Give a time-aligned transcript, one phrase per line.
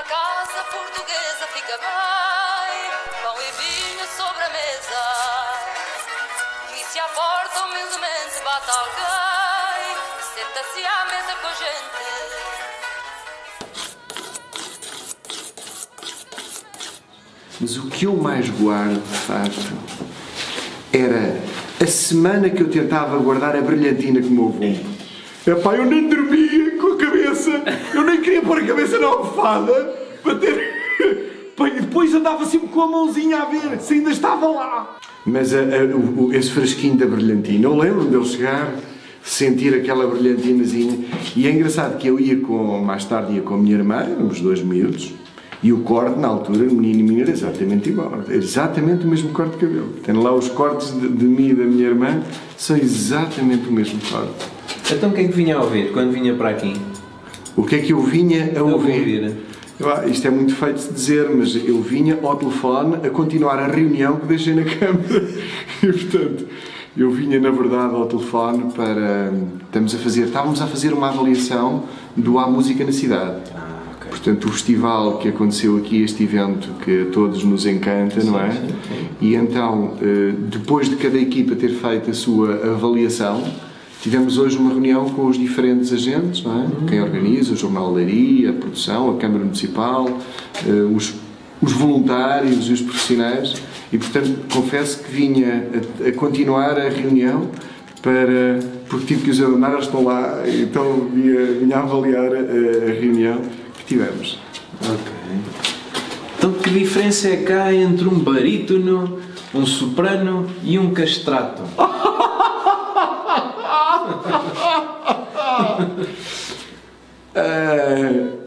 [0.00, 2.90] Numa casa portuguesa fica bem,
[3.22, 5.02] pão e vinho sobre a mesa.
[6.72, 9.96] E se à porta humildemente bate alguém,
[10.34, 12.00] senta-se à mesa com a gente.
[17.60, 19.76] Mas o que eu mais guardo, de facto,
[20.94, 21.42] era
[21.78, 24.64] a semana que eu tentava guardar a brilhantina como avô.
[25.46, 26.79] Epá, eu nem dormia a
[27.48, 30.80] cabeça, eu nem queria pôr a cabeça na almofada para ter.
[31.60, 34.96] E depois andava sempre com a mãozinha a ver se ainda estava lá.
[35.26, 38.74] Mas a- a- o- o- esse fresquinho da brilhantina, eu lembro de eu chegar,
[39.22, 40.98] sentir aquela brilhantinazinha.
[41.36, 44.40] E é engraçado que eu ia com, mais tarde ia com a minha irmã, éramos
[44.40, 45.12] dois miúdos,
[45.62, 48.10] e o corte na altura, menino e menina, era exatamente igual.
[48.26, 49.88] Era exatamente o mesmo corte de cabelo.
[50.02, 52.22] Tenho lá os cortes de, de mim e da minha irmã,
[52.56, 54.46] são exatamente o mesmo corte.
[54.90, 56.74] Então quem que vinha a ouvir quando vinha para aqui?
[57.56, 59.36] O que é que eu vinha a ouvir?
[59.78, 63.58] Eu, ah, Isto é muito feito de dizer, mas eu vinha ao telefone a continuar
[63.58, 65.28] a reunião que deixei na Câmara.
[65.82, 66.46] E, portanto,
[66.96, 69.32] eu vinha, na verdade, ao telefone para...
[69.64, 71.84] Estamos a fazer, estávamos a fazer uma avaliação
[72.16, 73.36] do Há Música na Cidade.
[73.54, 74.10] Ah, ok.
[74.10, 78.50] Portanto, o festival que aconteceu aqui, este evento que a todos nos encanta, não é?
[78.50, 79.08] sim, sim.
[79.20, 83.42] E então, eh, depois de cada equipa ter feito a sua avaliação,
[84.02, 86.64] tivemos hoje uma reunião com os diferentes agentes, não é?
[86.64, 86.86] Uhum.
[86.86, 90.18] Quem organiza, o Jornal Leiria, a produção, a Câmara Municipal,
[90.66, 91.14] eh, os,
[91.60, 93.54] os voluntários e os profissionais.
[93.92, 95.68] E, portanto, confesso que vinha
[96.04, 97.50] a, a continuar a reunião
[98.00, 98.58] para.
[98.88, 103.40] Porque tive que os eles estão lá, então vinha, vinha a avaliar a, a reunião
[103.78, 104.38] que tivemos.
[104.82, 105.12] Ok.
[106.38, 109.18] Então que diferença é que há entre um barítono,
[109.54, 111.62] um soprano e um castrato?
[117.40, 118.40] Ah,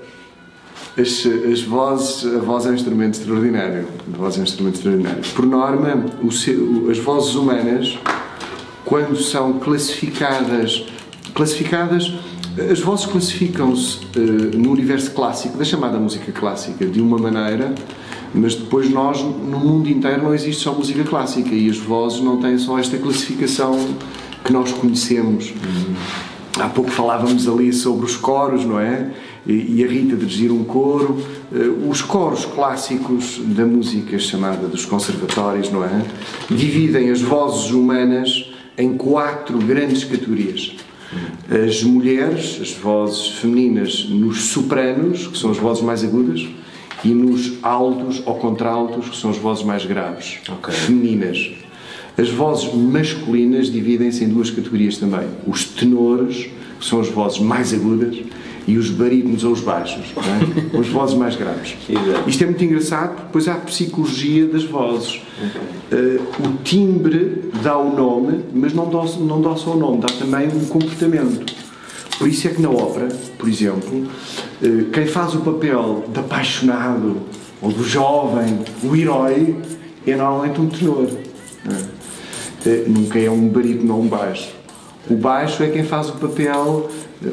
[0.95, 3.87] as, as vozes, a voz é um instrumento extraordinário.
[4.13, 5.23] A voz é um instrumento extraordinário.
[5.33, 7.97] Por norma, o as vozes humanas,
[8.85, 10.85] quando são classificadas,
[11.33, 12.13] classificadas,
[12.71, 17.73] as vozes classificam-se eh, no universo clássico, da chamada música clássica, de uma maneira,
[18.31, 22.37] mas depois nós, no mundo inteiro, não existe só música clássica e as vozes não
[22.37, 23.75] têm só esta classificação
[24.43, 25.51] que nós conhecemos.
[26.59, 29.09] Há pouco falávamos ali sobre os coros, não é?
[29.45, 31.17] E a Rita dirigir um coro.
[31.51, 36.01] Eh, Os coros clássicos da música chamada dos conservatórios, não é?
[36.49, 40.75] Dividem as vozes humanas em quatro grandes categorias.
[41.49, 46.47] As mulheres, as vozes femininas, nos sopranos, que são as vozes mais agudas,
[47.03, 50.73] e nos altos ou contraltos, que são as vozes mais graves, Ok.
[50.73, 51.51] femininas.
[52.18, 55.28] As vozes masculinas dividem-se em duas categorias também.
[55.47, 56.47] Os tenores,
[56.79, 58.18] que são as vozes mais agudas,
[58.68, 60.78] e os barítonos ou os baixos, é?
[60.79, 61.75] as vozes mais graves.
[62.25, 65.22] Isto é muito engraçado, porque depois há a psicologia das vozes.
[65.91, 70.07] Eh, o timbre dá o nome, mas não dá, não dá só o nome, dá
[70.07, 71.53] também um comportamento.
[72.18, 74.07] Por isso é que na ópera, por exemplo,
[74.62, 77.18] eh, quem faz o papel de apaixonado
[77.62, 79.56] ou do jovem, o herói,
[80.06, 81.09] é normalmente um tenor.
[81.66, 81.92] é?
[82.88, 84.50] Nunca é um barítono ou um baixo.
[85.09, 86.90] O baixo é quem faz o papel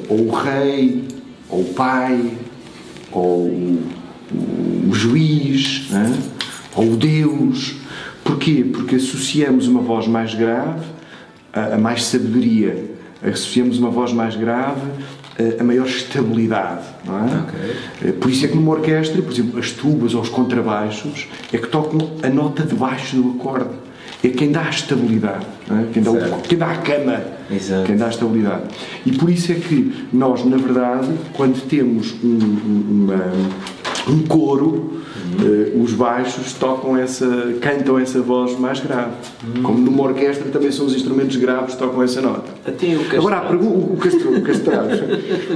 [0.08, 1.04] ou o rei,
[1.48, 2.32] ou o pai,
[3.12, 3.82] ou o,
[4.88, 6.12] o juiz, não é?
[6.76, 7.76] ou o Deus.
[8.24, 8.64] Porquê?
[8.70, 10.84] Porque associamos uma voz mais grave
[11.52, 12.90] a, a mais sabedoria,
[13.22, 14.80] associamos uma voz mais grave
[15.38, 16.84] a, a maior estabilidade.
[17.04, 18.08] Não é?
[18.08, 21.58] Eh, Por isso é que numa orquestra, por exemplo, as tubas ou os contrabaixos é
[21.58, 23.70] que tocam a nota de baixo do acorde.
[24.22, 25.92] É quem dá a estabilidade, é?
[25.92, 27.86] quem, dá o- quem dá a cama, Exato.
[27.86, 28.62] quem dá a estabilidade.
[29.06, 35.00] E por isso é que nós, na verdade, quando temos um, um- uma- um coro,
[35.42, 39.12] eh, os baixos tocam essa, cantam essa voz mais grave.
[39.62, 42.50] Como numa orquestra também são os instrumentos graves que tocam essa nota.
[42.66, 43.16] Até o castrato.
[43.16, 44.88] Agora, pergunta, o, castro, o castrado.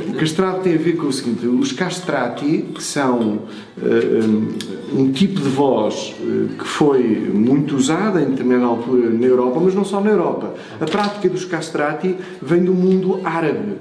[0.08, 3.40] o castrado tem a ver com o seguinte: os castrati, que são
[3.80, 7.02] eh, um, um tipo de voz eh, que foi
[7.34, 10.54] muito usada em determinada altura na Europa, mas não só na Europa.
[10.80, 13.74] A prática dos castrati vem do mundo árabe,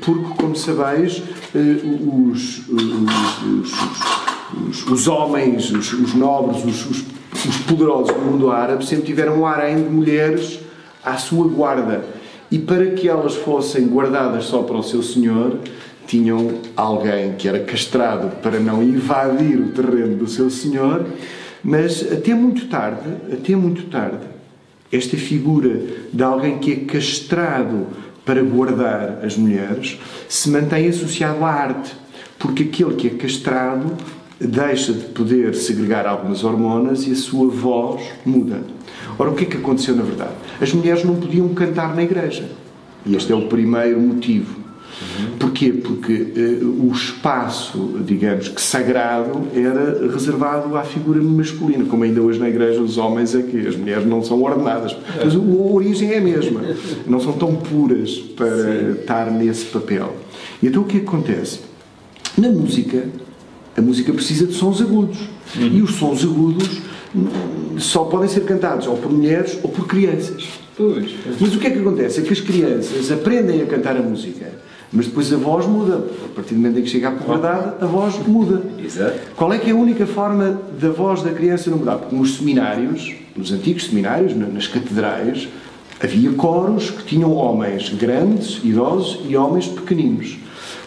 [0.00, 1.22] porque, como sabeis,
[1.54, 1.76] eh,
[2.30, 3.72] os, os,
[4.68, 7.04] os, os homens, os, os nobres, os, os,
[7.46, 10.60] os poderosos do mundo árabe sempre tiveram um harém de mulheres
[11.04, 12.04] à sua guarda.
[12.50, 15.58] E para que elas fossem guardadas só para o seu senhor,
[16.06, 21.06] tinham alguém que era castrado para não invadir o terreno do seu senhor,
[21.62, 24.26] mas até muito tarde, até muito tarde,
[24.90, 25.80] esta figura
[26.12, 27.86] de alguém que é castrado
[28.24, 31.92] para guardar as mulheres se mantém associado à arte,
[32.38, 33.96] porque aquele que é castrado
[34.40, 38.62] deixa de poder segregar algumas hormonas e a sua voz muda.
[39.18, 40.32] Ora, o que é que aconteceu na verdade?
[40.60, 42.48] As mulheres não podiam cantar na igreja.
[43.04, 44.60] E este é o primeiro motivo.
[45.38, 45.72] Porquê?
[45.72, 46.12] Porque
[46.62, 52.48] uh, o espaço, digamos que sagrado, era reservado à figura masculina, como ainda hoje na
[52.48, 54.96] igreja os homens é que as mulheres não são ordenadas.
[55.22, 56.60] Mas a origem é a mesma.
[57.06, 59.00] Não são tão puras para Sim.
[59.00, 60.14] estar nesse papel.
[60.62, 61.60] E então o que acontece?
[62.36, 63.04] Na música,
[63.80, 65.18] a música precisa de sons agudos.
[65.56, 65.78] Uhum.
[65.78, 66.80] E os sons agudos
[67.78, 70.48] só podem ser cantados ou por mulheres ou por crianças.
[70.76, 71.10] Pois.
[71.40, 72.20] Mas o que é que acontece?
[72.20, 74.46] É que as crianças aprendem a cantar a música,
[74.92, 76.04] mas depois a voz muda.
[76.24, 78.62] A partir do momento em que chega à puberdade, a voz muda.
[78.82, 79.18] Exato.
[79.34, 81.96] Qual é que é a única forma da voz da criança não mudar?
[81.96, 85.48] Porque nos seminários, nos antigos seminários, nas catedrais,
[86.02, 90.38] havia coros que tinham homens grandes, idosos e homens pequeninos.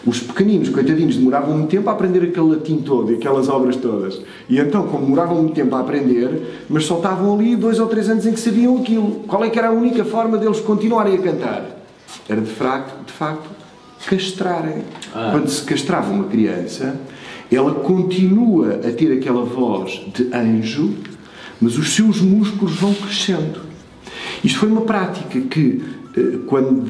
[0.06, 4.20] Os pequeninos, coitadinhos, demoravam muito tempo a aprender aquele latim todo e aquelas obras todas.
[4.48, 8.10] E então, como demoravam muito tempo a aprender, mas só estavam ali dois ou três
[8.10, 9.22] anos em que sabiam aquilo.
[9.26, 11.84] Qual é que era a única forma deles continuarem a cantar?
[12.28, 13.48] Era, de facto, de facto
[14.06, 14.82] castrarem.
[15.14, 15.30] Ah.
[15.32, 17.00] Quando se castrava uma criança,
[17.50, 20.94] ela continua a ter aquela voz de anjo,
[21.60, 23.60] mas os seus músculos vão crescendo.
[24.42, 25.82] Isto foi uma prática que
[26.46, 26.84] quando,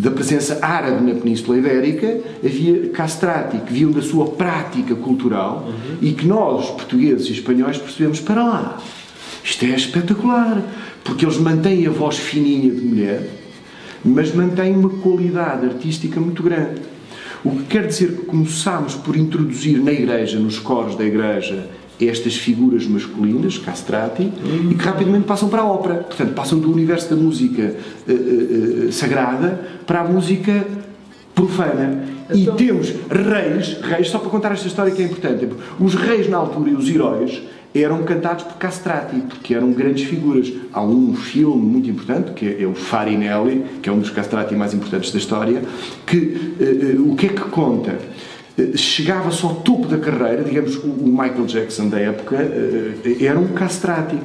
[0.00, 5.96] da presença árabe na Península Ibérica, havia castrati, que viam da sua prática cultural uhum.
[6.00, 8.78] e que nós, portugueses e espanhóis, percebemos para lá.
[9.42, 10.62] Isto é espetacular,
[11.02, 13.28] porque eles mantêm a voz fininha de mulher,
[14.04, 16.80] mas mantêm uma qualidade artística muito grande.
[17.42, 21.68] O que quer dizer que começámos por introduzir na igreja, nos coros da igreja,
[22.08, 24.32] estas figuras masculinas, castrati,
[24.70, 25.96] e que rapidamente passam para a ópera.
[25.96, 27.74] Portanto, passam do universo da música
[28.08, 28.12] uh,
[28.88, 30.66] uh, sagrada para a música
[31.34, 32.04] profana.
[32.30, 32.54] Então...
[32.54, 35.48] E temos reis, reis, só para contar esta história que é importante,
[35.78, 37.42] os reis na altura e os heróis
[37.74, 40.52] eram cantados por castrati, porque eram grandes figuras.
[40.72, 44.74] Há um filme muito importante, que é o Farinelli, que é um dos castrati mais
[44.74, 45.62] importantes da história,
[46.06, 47.96] que uh, o que é que conta?
[48.76, 54.18] Chegava-se ao topo da carreira, digamos, o Michael Jackson da época eh, era um castrati.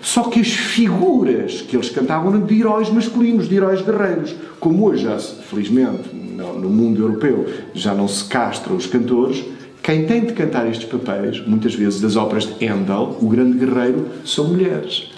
[0.00, 4.34] Só que as figuras que eles cantavam eram de heróis masculinos, de heróis guerreiros.
[4.58, 9.44] Como hoje, já, felizmente, no mundo europeu, já não se castra os cantores,
[9.82, 14.06] quem tem de cantar estes papéis, muitas vezes das óperas de Handel, o grande guerreiro,
[14.24, 15.10] são mulheres.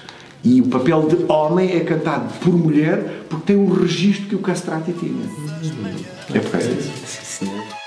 [0.43, 4.41] E o papel de homem é cantado por mulher porque tem o registro que o
[4.41, 5.25] castrati tinha.
[6.35, 7.84] É por causa disso.